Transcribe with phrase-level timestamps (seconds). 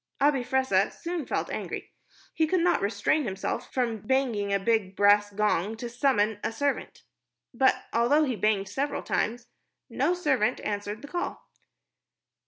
[0.19, 1.91] Abi Fressah soon felt angry.
[2.33, 7.03] He could not restrain himself from banging a big brass gong to summon a servant.
[7.53, 9.45] But although he banged several times,
[9.91, 11.43] no servant answered the call.